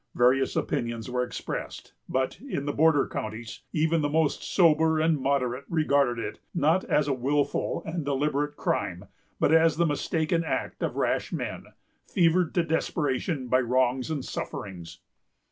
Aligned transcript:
Various 0.15 0.55
opinions 0.55 1.11
were 1.11 1.21
expressed; 1.21 1.93
but, 2.09 2.41
in 2.41 2.65
the 2.65 2.73
border 2.73 3.07
counties, 3.07 3.61
even 3.71 4.01
the 4.01 4.09
most 4.09 4.41
sober 4.41 4.99
and 4.99 5.19
moderate 5.21 5.65
regarded 5.69 6.17
it, 6.17 6.39
not 6.55 6.83
as 6.85 7.07
a 7.07 7.13
wilful 7.13 7.83
and 7.85 8.03
deliberate 8.03 8.55
crime, 8.55 9.05
but 9.39 9.51
as 9.51 9.77
the 9.77 9.85
mistaken 9.85 10.43
act 10.43 10.81
of 10.81 10.95
rash 10.95 11.31
men, 11.31 11.65
fevered 12.07 12.55
to 12.55 12.63
desperation 12.63 13.47
by 13.47 13.59
wrongs 13.61 14.09
and 14.09 14.25
sufferings. 14.25 15.01